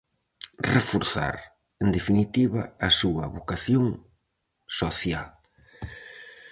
Reforzar, 0.75 1.35
en 1.83 1.89
definitiva, 1.97 2.61
a 2.87 2.89
súa 2.99 3.25
vocación 3.35 3.85
social. 4.79 5.27